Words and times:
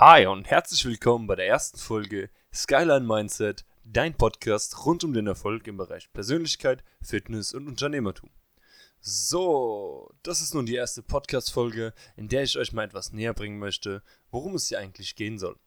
Hi 0.00 0.28
und 0.28 0.46
herzlich 0.46 0.84
willkommen 0.84 1.26
bei 1.26 1.34
der 1.34 1.48
ersten 1.48 1.76
Folge 1.76 2.30
Skyline 2.54 3.04
Mindset, 3.04 3.64
dein 3.82 4.16
Podcast 4.16 4.86
rund 4.86 5.02
um 5.02 5.12
den 5.12 5.26
Erfolg 5.26 5.66
im 5.66 5.76
Bereich 5.76 6.12
Persönlichkeit, 6.12 6.84
Fitness 7.02 7.52
und 7.52 7.66
Unternehmertum. 7.66 8.30
So, 9.00 10.08
das 10.22 10.40
ist 10.40 10.54
nun 10.54 10.66
die 10.66 10.76
erste 10.76 11.02
Podcast-Folge, 11.02 11.94
in 12.14 12.28
der 12.28 12.44
ich 12.44 12.56
euch 12.56 12.72
mal 12.72 12.84
etwas 12.84 13.12
näher 13.12 13.34
bringen 13.34 13.58
möchte, 13.58 14.04
worum 14.30 14.54
es 14.54 14.68
hier 14.68 14.78
eigentlich 14.78 15.16
gehen 15.16 15.36
soll. 15.36 15.58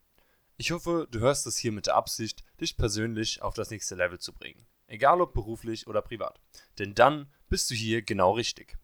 Ich 0.56 0.72
hoffe, 0.72 1.10
du 1.12 1.20
hörst 1.20 1.46
es 1.46 1.58
hier 1.58 1.74
mit 1.74 1.88
der 1.88 1.98
Absicht, 1.98 2.42
dich 2.62 2.78
persönlich 2.78 3.42
auf 3.42 3.54
das 3.54 3.70
nächste 3.70 3.96
Level 3.96 4.20
zu 4.20 4.32
bringen. 4.32 4.66
Egal 4.88 5.20
ob 5.20 5.34
beruflich 5.34 5.88
oder 5.88 6.02
privat. 6.02 6.40
Denn 6.80 6.96
dann 6.96 7.30
bist 7.50 7.70
du 7.70 7.76
hier 7.76 8.02
genau 8.02 8.32
richtig. 8.32 8.78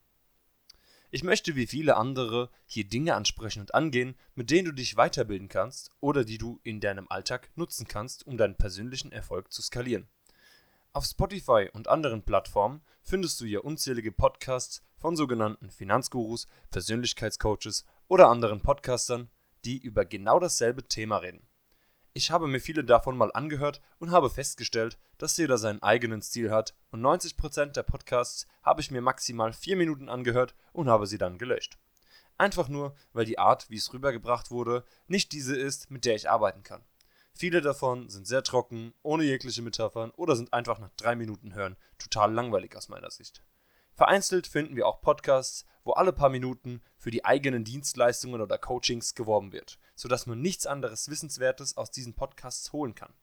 Ich 1.18 1.24
möchte 1.24 1.56
wie 1.56 1.66
viele 1.66 1.98
andere 1.98 2.52
hier 2.68 2.84
Dinge 2.84 3.16
ansprechen 3.16 3.62
und 3.62 3.74
angehen, 3.74 4.16
mit 4.36 4.52
denen 4.52 4.66
du 4.66 4.72
dich 4.72 4.98
weiterbilden 4.98 5.48
kannst 5.48 5.90
oder 6.00 6.24
die 6.24 6.38
du 6.38 6.60
in 6.62 6.80
deinem 6.80 7.08
Alltag 7.10 7.50
nutzen 7.56 7.88
kannst, 7.88 8.28
um 8.28 8.38
deinen 8.38 8.54
persönlichen 8.54 9.12
Erfolg 9.12 9.52
zu 9.52 9.64
skalieren. 9.64 10.08
Auf 10.94 11.06
Spotify 11.06 11.70
und 11.74 11.88
anderen 11.88 12.22
Plattformen 12.22 12.82
findest 13.02 13.42
du 13.42 13.46
hier 13.46 13.66
unzählige 13.66 14.12
Podcasts 14.12 14.84
von 14.96 15.16
sogenannten 15.16 15.72
Finanzgurus, 15.72 16.46
Persönlichkeitscoaches 16.70 17.84
oder 18.08 18.28
anderen 18.28 18.62
Podcastern, 18.62 19.32
die 19.66 19.80
über 19.80 20.06
genau 20.06 20.40
dasselbe 20.40 20.88
Thema 20.88 21.18
reden. 21.18 21.47
Ich 22.18 22.32
habe 22.32 22.48
mir 22.48 22.60
viele 22.60 22.84
davon 22.84 23.16
mal 23.16 23.32
angehört 23.32 23.80
und 24.00 24.10
habe 24.10 24.32
festgestellt, 24.32 24.98
dass 25.20 25.38
jeder 25.38 25.60
seinen 25.60 25.84
eigenen 25.84 26.24
Stil 26.24 26.50
hat 26.50 26.74
und 26.90 27.00
90% 27.00 27.74
der 27.74 27.84
Podcasts 27.84 28.48
habe 28.64 28.82
ich 28.82 28.90
mir 28.90 29.02
maximal 29.02 29.54
4 29.54 29.76
Minuten 29.76 30.10
angehört 30.10 30.56
und 30.74 30.90
habe 30.90 31.06
sie 31.06 31.20
dann 31.20 31.38
gelöscht. 31.38 31.78
Einfach 32.40 32.70
nur, 32.70 32.96
weil 33.14 33.26
die 33.26 33.38
Art, 33.38 33.70
wie 33.70 33.76
es 33.76 33.94
rübergebracht 33.94 34.50
wurde, 34.50 34.84
nicht 35.06 35.32
diese 35.32 35.56
ist, 35.56 35.92
mit 35.92 36.06
der 36.06 36.16
ich 36.16 36.28
arbeiten 36.28 36.64
kann. 36.64 36.84
Viele 37.36 37.62
davon 37.62 38.10
sind 38.10 38.26
sehr 38.26 38.42
trocken, 38.42 38.96
ohne 39.04 39.24
jegliche 39.24 39.62
Metaphern 39.62 40.10
oder 40.10 40.36
sind 40.36 40.54
einfach 40.54 40.80
nach 40.80 40.90
3 40.98 41.16
Minuten 41.18 41.54
hören 41.54 41.78
total 42.00 42.34
langweilig 42.34 42.76
aus 42.76 42.90
meiner 42.90 43.12
Sicht. 43.12 43.44
Vereinzelt 43.94 44.48
finden 44.48 44.76
wir 44.76 44.88
auch 44.88 45.02
Podcasts, 45.02 45.66
wo 45.84 45.92
alle 45.92 46.14
paar 46.14 46.30
Minuten 46.30 46.82
für 46.98 47.12
die 47.12 47.26
eigenen 47.26 47.64
Dienstleistungen 47.64 48.42
oder 48.42 48.58
Coachings 48.58 49.16
geworben 49.16 49.52
wird, 49.52 49.80
sodass 49.96 50.26
man 50.26 50.42
nichts 50.42 50.66
anderes 50.66 51.10
Wissenswertes 51.10 51.78
aus 51.78 51.92
diesen 51.92 52.14
Podcasts 52.14 52.74
holen 52.74 52.96
kann. 52.96 53.14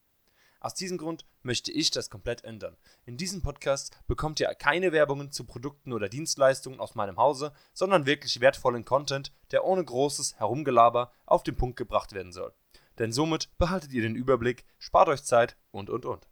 Aus 0.64 0.72
diesem 0.72 0.96
Grund 0.96 1.26
möchte 1.42 1.70
ich 1.70 1.90
das 1.90 2.08
komplett 2.08 2.42
ändern. 2.42 2.78
In 3.04 3.18
diesem 3.18 3.42
Podcast 3.42 3.98
bekommt 4.06 4.40
ihr 4.40 4.48
keine 4.54 4.92
Werbungen 4.92 5.30
zu 5.30 5.44
Produkten 5.44 5.92
oder 5.92 6.08
Dienstleistungen 6.08 6.80
aus 6.80 6.94
meinem 6.94 7.18
Hause, 7.18 7.52
sondern 7.74 8.06
wirklich 8.06 8.40
wertvollen 8.40 8.86
Content, 8.86 9.30
der 9.50 9.66
ohne 9.66 9.84
großes 9.84 10.38
Herumgelaber 10.38 11.12
auf 11.26 11.42
den 11.42 11.56
Punkt 11.56 11.76
gebracht 11.76 12.14
werden 12.14 12.32
soll. 12.32 12.54
Denn 12.98 13.12
somit 13.12 13.50
behaltet 13.58 13.92
ihr 13.92 14.00
den 14.00 14.16
Überblick, 14.16 14.64
spart 14.78 15.08
euch 15.08 15.22
Zeit 15.24 15.58
und 15.70 15.90
und 15.90 16.06
und. 16.06 16.26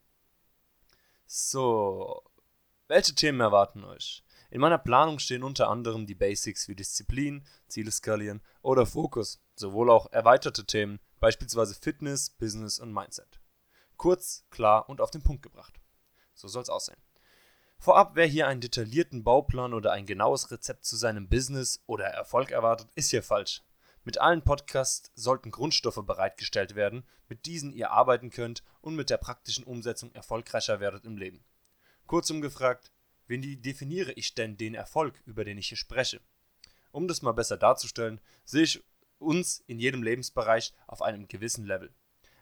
So, 1.26 2.22
welche 2.88 3.14
Themen 3.14 3.40
erwarten 3.40 3.84
euch? 3.84 4.24
In 4.52 4.60
meiner 4.60 4.76
Planung 4.76 5.18
stehen 5.18 5.44
unter 5.44 5.70
anderem 5.70 6.06
die 6.06 6.14
Basics 6.14 6.68
wie 6.68 6.76
Disziplin, 6.76 7.42
Ziele 7.68 7.90
skalieren 7.90 8.42
oder 8.60 8.84
Fokus, 8.84 9.40
sowohl 9.54 9.88
auch 9.88 10.12
erweiterte 10.12 10.66
Themen, 10.66 11.00
beispielsweise 11.20 11.74
Fitness, 11.74 12.28
Business 12.28 12.78
und 12.78 12.92
Mindset. 12.92 13.40
Kurz, 13.96 14.44
klar 14.50 14.90
und 14.90 15.00
auf 15.00 15.10
den 15.10 15.22
Punkt 15.22 15.42
gebracht. 15.42 15.80
So 16.34 16.48
soll 16.48 16.60
es 16.60 16.68
aussehen. 16.68 17.00
Vorab, 17.78 18.10
wer 18.12 18.26
hier 18.26 18.46
einen 18.46 18.60
detaillierten 18.60 19.24
Bauplan 19.24 19.72
oder 19.72 19.92
ein 19.92 20.04
genaues 20.04 20.50
Rezept 20.50 20.84
zu 20.84 20.96
seinem 20.96 21.30
Business 21.30 21.82
oder 21.86 22.04
Erfolg 22.04 22.50
erwartet, 22.50 22.90
ist 22.94 23.08
hier 23.08 23.22
falsch. 23.22 23.62
Mit 24.04 24.20
allen 24.20 24.42
Podcasts 24.42 25.10
sollten 25.14 25.50
Grundstoffe 25.50 26.04
bereitgestellt 26.04 26.74
werden, 26.74 27.06
mit 27.26 27.46
diesen 27.46 27.72
ihr 27.72 27.90
arbeiten 27.90 28.28
könnt 28.28 28.62
und 28.82 28.96
mit 28.96 29.08
der 29.08 29.16
praktischen 29.16 29.64
Umsetzung 29.64 30.12
erfolgreicher 30.12 30.78
werdet 30.78 31.06
im 31.06 31.16
Leben. 31.16 31.42
Kurzum 32.06 32.42
gefragt, 32.42 32.92
wie 33.32 33.56
definiere 33.56 34.12
ich 34.12 34.34
denn 34.34 34.58
den 34.58 34.74
Erfolg, 34.74 35.22
über 35.24 35.44
den 35.44 35.56
ich 35.56 35.68
hier 35.68 35.78
spreche? 35.78 36.20
Um 36.90 37.08
das 37.08 37.22
mal 37.22 37.32
besser 37.32 37.56
darzustellen, 37.56 38.20
sehe 38.44 38.64
ich 38.64 38.84
uns 39.18 39.62
in 39.66 39.78
jedem 39.78 40.02
Lebensbereich 40.02 40.74
auf 40.86 41.00
einem 41.00 41.26
gewissen 41.28 41.64
Level. 41.64 41.94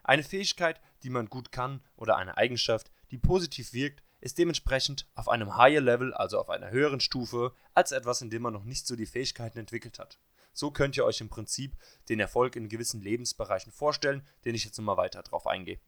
Eine 0.02 0.24
Fähigkeit, 0.24 0.80
die 1.02 1.10
man 1.10 1.26
gut 1.26 1.52
kann 1.52 1.84
oder 1.96 2.16
eine 2.16 2.36
Eigenschaft, 2.36 2.90
die 3.10 3.18
positiv 3.18 3.72
wirkt, 3.72 4.02
ist 4.20 4.38
dementsprechend 4.38 5.06
auf 5.14 5.28
einem 5.28 5.56
Higher 5.56 5.80
Level, 5.80 6.12
also 6.12 6.38
auf 6.38 6.50
einer 6.50 6.70
höheren 6.70 7.00
Stufe, 7.00 7.54
als 7.74 7.92
etwas, 7.92 8.20
in 8.22 8.30
dem 8.30 8.42
man 8.42 8.52
noch 8.52 8.64
nicht 8.64 8.86
so 8.86 8.96
die 8.96 9.06
Fähigkeiten 9.06 9.58
entwickelt 9.58 9.98
hat. 9.98 10.18
So 10.52 10.70
könnt 10.70 10.96
ihr 10.96 11.04
euch 11.04 11.20
im 11.20 11.28
Prinzip 11.28 11.76
den 12.08 12.20
Erfolg 12.20 12.56
in 12.56 12.68
gewissen 12.68 13.00
Lebensbereichen 13.00 13.72
vorstellen, 13.72 14.26
den 14.44 14.54
ich 14.54 14.64
jetzt 14.64 14.76
nochmal 14.78 14.96
weiter 14.96 15.22
drauf 15.22 15.46
eingehe. 15.46 15.80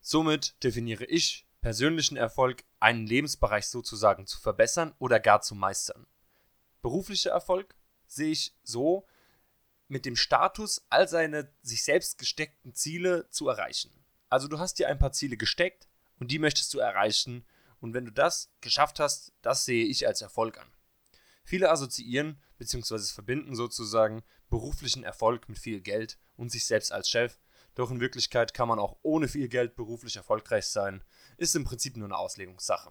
Somit 0.00 0.62
definiere 0.64 1.04
ich 1.04 1.46
persönlichen 1.68 2.16
Erfolg, 2.16 2.64
einen 2.80 3.06
Lebensbereich 3.06 3.66
sozusagen 3.66 4.26
zu 4.26 4.40
verbessern 4.40 4.94
oder 4.98 5.20
gar 5.20 5.42
zu 5.42 5.54
meistern. 5.54 6.06
Beruflicher 6.80 7.32
Erfolg 7.32 7.74
sehe 8.06 8.30
ich 8.30 8.56
so, 8.62 9.06
mit 9.86 10.06
dem 10.06 10.16
Status 10.16 10.86
all 10.88 11.08
seine 11.08 11.52
sich 11.60 11.84
selbst 11.84 12.16
gesteckten 12.16 12.72
Ziele 12.72 13.28
zu 13.28 13.50
erreichen. 13.50 13.92
Also 14.30 14.48
du 14.48 14.58
hast 14.58 14.78
dir 14.78 14.88
ein 14.88 14.98
paar 14.98 15.12
Ziele 15.12 15.36
gesteckt 15.36 15.90
und 16.18 16.30
die 16.30 16.38
möchtest 16.38 16.72
du 16.72 16.78
erreichen 16.78 17.44
und 17.80 17.92
wenn 17.92 18.06
du 18.06 18.12
das 18.12 18.50
geschafft 18.62 18.98
hast, 18.98 19.34
das 19.42 19.66
sehe 19.66 19.84
ich 19.84 20.06
als 20.06 20.22
Erfolg 20.22 20.56
an. 20.56 20.72
Viele 21.44 21.70
assoziieren 21.70 22.40
bzw. 22.56 23.12
verbinden 23.12 23.54
sozusagen 23.54 24.22
beruflichen 24.48 25.04
Erfolg 25.04 25.50
mit 25.50 25.58
viel 25.58 25.82
Geld 25.82 26.18
und 26.34 26.50
sich 26.50 26.64
selbst 26.64 26.92
als 26.92 27.10
Chef, 27.10 27.38
doch 27.78 27.92
in 27.92 28.00
Wirklichkeit 28.00 28.54
kann 28.54 28.66
man 28.66 28.80
auch 28.80 28.96
ohne 29.02 29.28
viel 29.28 29.48
Geld 29.48 29.76
beruflich 29.76 30.16
erfolgreich 30.16 30.66
sein, 30.66 31.04
ist 31.36 31.54
im 31.54 31.62
Prinzip 31.62 31.96
nur 31.96 32.06
eine 32.06 32.18
Auslegungssache. 32.18 32.90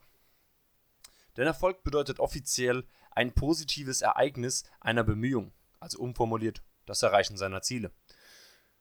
Denn 1.36 1.46
Erfolg 1.46 1.84
bedeutet 1.84 2.22
offiziell 2.22 2.88
ein 3.12 3.34
positives 3.34 4.02
Ereignis 4.02 4.64
einer 4.80 5.04
Bemühung, 5.04 5.52
also 5.82 6.00
umformuliert 6.00 6.64
das 6.86 7.04
Erreichen 7.04 7.36
seiner 7.36 7.62
Ziele. 7.62 7.92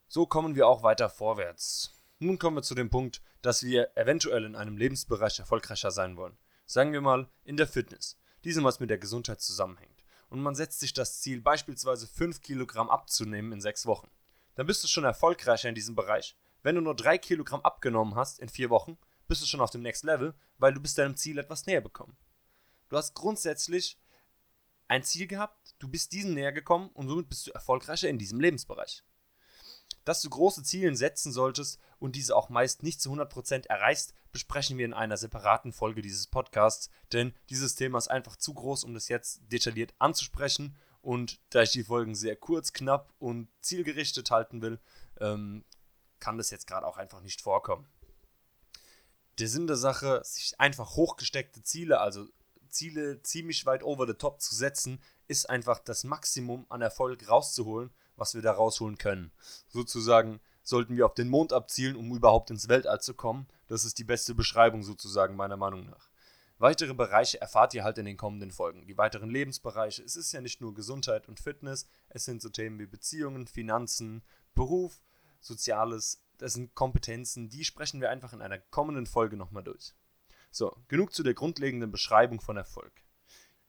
So 0.07 0.27
kommen 0.27 0.55
wir 0.55 0.69
auch 0.69 0.85
weiter 0.85 1.11
vorwärts. 1.11 1.93
Nun 2.21 2.39
kommen 2.39 2.59
wir 2.59 2.63
zu 2.63 2.77
dem 2.77 2.89
Punkt, 2.89 3.21
dass 3.43 3.65
wir 3.65 3.97
eventuell 3.97 4.45
in 4.45 4.55
einem 4.55 4.77
Lebensbereich 4.77 5.41
erfolgreicher 5.41 5.91
sein 5.91 6.17
wollen. 6.17 6.39
Sagen 6.67 6.93
wir 6.93 7.01
mal 7.01 7.29
in 7.43 7.57
der 7.57 7.67
Fitness, 7.67 8.17
diesem 8.45 8.63
was 8.63 8.79
mit 8.79 8.91
der 8.91 8.99
Gesundheit 8.99 9.41
zusammenhängt. 9.41 10.05
Und 10.29 10.41
man 10.41 10.55
setzt 10.55 10.79
sich 10.79 10.93
das 10.93 11.21
Ziel, 11.21 11.41
beispielsweise 11.41 12.07
5 12.07 12.41
Kilogramm 12.43 12.91
abzunehmen 12.91 13.51
in 13.51 13.61
6 13.61 13.87
Wochen 13.87 14.09
dann 14.57 14.67
bist 14.67 14.83
du 14.83 14.89
schon 14.89 15.05
erfolgreicher 15.05 15.69
in 15.69 15.75
diesem 15.75 15.95
Bereich. 15.95 16.37
Wenn 16.63 16.75
du 16.75 16.81
nur 16.81 16.97
3 16.97 17.19
Kilogramm 17.19 17.61
abgenommen 17.61 18.17
hast 18.17 18.41
in 18.41 18.49
4 18.49 18.71
Wochen, 18.71 18.99
bist 19.29 19.43
du 19.43 19.47
schon 19.47 19.61
auf 19.61 19.71
dem 19.71 19.83
Next 19.83 20.03
Level, 20.03 20.35
weil 20.59 20.75
du 20.75 20.81
bist 20.81 20.99
deinem 20.99 21.17
Ziel 21.17 21.39
etwas 21.39 21.67
näher 21.67 21.81
bekommen. 21.81 22.17
Du 22.89 22.97
hast 22.97 23.15
grundsätzlich 23.15 23.99
ein 24.89 25.03
Ziel 25.03 25.27
gehabt, 25.27 25.75
du 25.79 25.89
bist 25.89 26.13
diesem 26.13 26.35
näher 26.35 26.53
gekommen 26.53 26.91
und 26.91 27.09
somit 27.09 27.29
bist 27.29 27.47
du 27.47 27.51
erfolgreicher 27.53 28.09
in 28.09 28.19
diesem 28.19 28.41
Lebensbereich. 28.41 29.05
Dass 30.05 30.23
du 30.23 30.31
große 30.31 30.63
Ziele 30.63 30.95
setzen 30.95 31.33
solltest 31.33 31.81
und 31.99 32.15
diese 32.15 32.37
auch 32.37 32.49
meist 32.49 32.85
nicht 32.85 33.01
zu 33.01 33.13
100% 33.13 33.67
erreichst, 33.67 34.15
besprechen 34.31 34.79
wir 34.79 34.85
in 34.85 34.95
einer 34.95 35.17
separaten 35.17 35.73
Folge 35.73 36.03
dieses 36.03 36.29
Podcasts, 36.29 36.91
denn 37.13 37.35
dieses 37.51 37.75
Thema 37.75 37.99
ist 37.99 38.09
einfach 38.09 38.37
zu 38.37 38.55
groß, 38.55 38.85
um 38.85 38.95
das 38.95 39.09
jetzt 39.09 39.41
detailliert 39.51 39.95
anzusprechen 39.99 40.77
und 41.07 41.39
da 41.51 41.63
ich 41.63 41.71
die 41.71 41.85
Folgen 41.85 42.17
sehr 42.17 42.35
kurz, 42.35 42.73
knapp 42.73 43.15
und 43.21 43.47
zielgerichtet 43.61 44.33
halten 44.33 44.61
will, 44.61 44.81
ähm, 45.21 45.65
kann 46.19 46.37
das 46.37 46.51
jetzt 46.51 46.67
gerade 46.67 46.85
auch 46.85 46.97
einfach 46.97 47.21
nicht 47.21 47.43
vorkommen. 47.43 47.87
Der 49.39 49.47
Sinn 49.47 49.69
der 49.69 49.77
Sache, 49.77 50.21
sich 50.25 50.59
einfach 50.59 50.97
hochgesteckte 50.97 51.63
Ziele, 51.63 52.01
also 52.01 52.27
Ziele 52.71 53.23
ziemlich 53.23 53.67
weit 53.67 53.85
over 53.85 54.05
the 54.05 54.15
top 54.15 54.41
zu 54.41 54.57
setzen, 54.57 55.01
ist 55.29 55.49
einfach 55.49 55.79
das 55.79 56.03
Maximum 56.03 56.67
an 56.71 56.83
Erfolg 56.83 57.29
rauszuholen, 57.29 57.91
was 58.17 58.35
wir 58.35 58.43
da 58.43 58.51
rausholen 58.51 58.99
können. 58.99 59.31
Sozusagen 59.69 60.41
sollten 60.65 60.97
wir 60.97 61.07
auf 61.07 61.15
den 61.15 61.29
Mond 61.29 61.53
abzielen, 61.53 61.95
um 61.95 62.17
überhaupt 62.17 62.51
ins 62.51 62.69
Weltall 62.69 63.01
zu 63.01 63.15
kommen. 63.15 63.47
Das 63.69 63.85
ist 63.85 64.01
die 64.01 64.05
beste 64.05 64.35
Beschreibung 64.35 64.83
sozusagen 64.83 65.37
meiner 65.37 65.57
Meinung 65.57 65.87
nach. 65.87 66.11
Weitere 66.59 66.95
Bereiche 66.95 67.39
erfahrt 67.39 67.75
ihr 67.75 67.85
halt 67.85 67.99
in 67.99 68.07
den 68.07 68.17
kommenden 68.17 68.51
Folgen. 68.51 68.87
Die 68.87 68.97
weiteren 68.97 69.29
Lebensbereiche. 69.29 70.03
Es 70.03 70.17
ist 70.17 70.33
ja 70.33 70.41
nicht 70.41 70.63
nur 70.63 70.73
Gesundheit 70.73 71.29
und 71.29 71.39
Fitness, 71.39 71.87
es 72.09 72.25
sind 72.25 72.41
so 72.41 72.49
Themen 72.49 72.79
wie 72.79 72.87
Beziehungen, 72.87 73.47
Finanzen, 73.47 74.23
Beruf, 74.55 75.03
Soziales. 75.41 76.23
Das 76.39 76.55
sind 76.55 76.75
Kompetenzen, 76.75 77.51
die 77.51 77.65
sprechen 77.65 78.01
wir 78.01 78.11
einfach 78.11 78.33
in 78.33 78.41
einer 78.41 78.59
kommenden 78.59 79.07
Folge 79.07 79.37
nochmal 79.37 79.65
durch. 79.65 79.93
So, 80.51 80.75
genug 80.89 81.13
zu 81.13 81.23
der 81.23 81.35
grundlegenden 81.35 81.91
Beschreibung 81.91 82.41
von 82.41 82.57
Erfolg. 82.57 83.03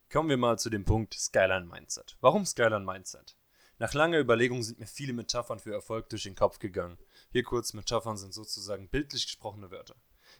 Kommen 0.09 0.29
wir 0.29 0.37
mal 0.37 0.57
zu 0.57 0.69
dem 0.69 0.85
Punkt 0.85 1.13
Skyline 1.13 1.65
Mindset. 1.65 2.15
Warum 2.21 2.45
Skyline 2.45 2.85
Mindset? 2.85 3.35
Nach 3.79 3.93
langer 3.93 4.19
Überlegung 4.19 4.63
sind 4.63 4.79
mir 4.79 4.87
viele 4.87 5.11
Metaphern 5.11 5.59
für 5.59 5.73
Erfolg 5.73 6.07
durch 6.09 6.23
den 6.23 6.35
Kopf 6.35 6.59
gegangen. 6.59 6.97
Hier 7.31 7.43
kurz, 7.43 7.73
Metaphern 7.73 8.15
sind 8.15 8.33
sozusagen 8.33 8.87
bildlich 8.87 9.25
gesprochene 9.25 9.69
Wörter. 9.71 9.97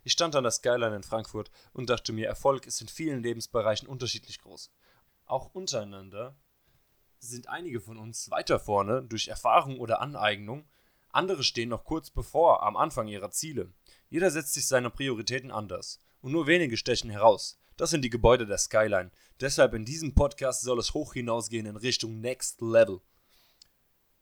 Ich 0.08 0.14
stand 0.14 0.38
an 0.38 0.44
der 0.46 0.52
Skyline 0.52 0.96
in 0.96 1.04
Frankfurt 1.04 1.52
und 1.74 1.90
dachte 1.90 2.14
mir, 2.14 2.28
Erfolg 2.30 2.66
ist 2.66 2.80
in 2.80 2.88
vielen 2.88 3.22
Lebensbereichen 3.22 3.90
unterschiedlich 3.90 4.40
groß. 4.40 4.72
Auch 5.26 5.54
untereinander 5.54 6.34
sind 7.20 7.50
einige 7.50 7.82
von 7.82 7.98
uns 7.98 8.32
weiter 8.32 8.58
vorne 8.58 9.04
durch 9.04 9.28
Erfahrung 9.28 9.82
oder 9.82 10.00
Aneignung, 10.00 10.66
andere 11.10 11.44
stehen 11.44 11.68
noch 11.68 11.84
kurz 11.84 12.10
bevor 12.10 12.64
am 12.64 12.78
Anfang 12.78 13.10
ihrer 13.10 13.32
Ziele. 13.32 13.74
Jeder 14.08 14.32
setzt 14.32 14.54
sich 14.54 14.66
seine 14.66 14.90
Prioritäten 14.90 15.52
anders 15.52 16.00
und 16.22 16.32
nur 16.32 16.48
wenige 16.48 16.78
stechen 16.78 17.10
heraus. 17.10 17.60
Das 17.76 17.90
sind 17.90 18.02
die 18.02 18.10
Gebäude 18.10 18.46
der 18.46 18.60
Skyline. 18.60 19.12
Deshalb 19.42 19.74
in 19.74 19.84
diesem 19.84 20.16
Podcast 20.16 20.62
soll 20.62 20.80
es 20.80 20.94
hoch 20.94 21.16
hinausgehen 21.16 21.66
in 21.66 21.76
Richtung 21.76 22.22
Next 22.22 22.62
Level. 22.62 23.02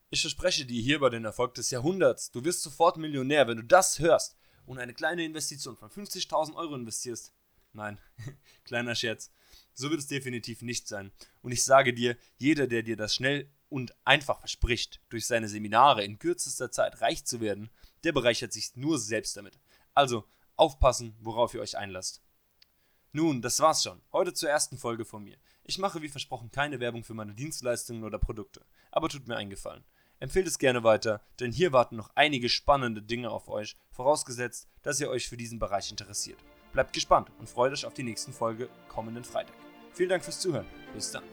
Ich 0.09 0.21
verspreche 0.21 0.65
dir 0.65 0.81
hierbei 0.81 1.11
den 1.11 1.25
Erfolg 1.25 1.53
des 1.53 1.69
Jahrhunderts. 1.69 2.31
Du 2.31 2.43
wirst 2.43 2.63
sofort 2.63 2.97
Millionär, 2.97 3.47
wenn 3.47 3.57
du 3.57 3.63
das 3.63 3.99
hörst 3.99 4.35
und 4.65 4.79
eine 4.79 4.93
kleine 4.93 5.23
Investition 5.23 5.77
von 5.77 5.89
50.000 5.89 6.55
Euro 6.55 6.75
investierst. 6.75 7.33
Nein, 7.73 7.99
kleiner 8.63 8.95
Scherz. 8.95 9.31
So 9.73 9.89
wird 9.89 9.99
es 9.99 10.07
definitiv 10.07 10.61
nicht 10.61 10.87
sein. 10.87 11.11
Und 11.41 11.51
ich 11.51 11.63
sage 11.63 11.93
dir, 11.93 12.17
jeder, 12.37 12.67
der 12.67 12.83
dir 12.83 12.95
das 12.95 13.15
schnell 13.15 13.49
und 13.69 13.93
einfach 14.05 14.39
verspricht, 14.39 15.01
durch 15.09 15.25
seine 15.25 15.49
Seminare 15.49 16.03
in 16.03 16.19
kürzester 16.19 16.71
Zeit 16.71 17.01
reich 17.01 17.25
zu 17.25 17.41
werden, 17.41 17.69
der 18.03 18.13
bereichert 18.13 18.53
sich 18.53 18.75
nur 18.75 18.97
selbst 18.99 19.35
damit. 19.35 19.59
Also 19.93 20.25
aufpassen, 20.55 21.15
worauf 21.19 21.53
ihr 21.53 21.61
euch 21.61 21.77
einlasst. 21.77 22.21
Nun, 23.11 23.41
das 23.41 23.59
war's 23.59 23.83
schon. 23.83 24.01
Heute 24.11 24.33
zur 24.33 24.49
ersten 24.49 24.77
Folge 24.77 25.05
von 25.05 25.23
mir. 25.23 25.37
Ich 25.63 25.77
mache 25.77 26.01
wie 26.01 26.09
versprochen 26.09 26.51
keine 26.51 26.79
Werbung 26.79 27.03
für 27.03 27.13
meine 27.13 27.33
Dienstleistungen 27.33 28.03
oder 28.03 28.19
Produkte, 28.19 28.65
aber 28.91 29.09
tut 29.09 29.27
mir 29.27 29.35
einen 29.35 29.49
Gefallen. 29.49 29.83
Empfehlt 30.19 30.47
es 30.47 30.57
gerne 30.57 30.83
weiter, 30.83 31.21
denn 31.39 31.51
hier 31.51 31.73
warten 31.73 31.97
noch 31.97 32.09
einige 32.15 32.49
spannende 32.49 33.01
Dinge 33.01 33.29
auf 33.29 33.47
euch, 33.49 33.75
vorausgesetzt, 33.91 34.67
dass 34.81 34.99
ihr 34.99 35.09
euch 35.09 35.27
für 35.27 35.37
diesen 35.37 35.59
Bereich 35.59 35.91
interessiert. 35.91 36.39
Bleibt 36.71 36.93
gespannt 36.93 37.29
und 37.39 37.49
freut 37.49 37.73
euch 37.73 37.85
auf 37.85 37.93
die 37.93 38.03
nächsten 38.03 38.33
Folge 38.33 38.69
kommenden 38.87 39.23
Freitag. 39.23 39.55
Vielen 39.93 40.09
Dank 40.09 40.23
fürs 40.23 40.39
Zuhören. 40.39 40.65
Bis 40.93 41.11
dann. 41.11 41.23